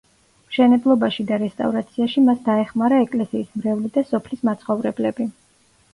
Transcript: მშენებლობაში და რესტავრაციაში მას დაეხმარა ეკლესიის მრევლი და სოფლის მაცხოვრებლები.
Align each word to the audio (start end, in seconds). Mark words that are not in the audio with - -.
მშენებლობაში 0.51 1.25
და 1.31 1.37
რესტავრაციაში 1.43 2.23
მას 2.29 2.41
დაეხმარა 2.49 3.03
ეკლესიის 3.07 3.53
მრევლი 3.61 3.93
და 3.99 4.05
სოფლის 4.15 4.43
მაცხოვრებლები. 4.51 5.29